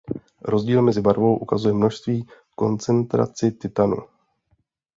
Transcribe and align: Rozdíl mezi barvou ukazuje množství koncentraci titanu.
Rozdíl 0.41 0.81
mezi 0.81 1.01
barvou 1.01 1.37
ukazuje 1.37 1.73
množství 1.73 2.27
koncentraci 2.55 3.51
titanu. 3.51 3.97